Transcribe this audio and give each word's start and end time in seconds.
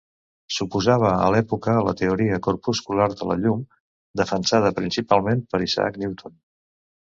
S'oposava 0.53 1.11
a 1.25 1.27
l'època 1.35 1.75
a 1.81 1.83
la 1.89 1.93
teoria 1.99 2.41
corpuscular 2.49 3.07
de 3.13 3.29
la 3.33 3.37
llum, 3.43 3.63
defensada 4.25 4.75
principalment 4.83 5.47
per 5.53 5.65
Isaac 5.71 6.05
Newton. 6.05 6.39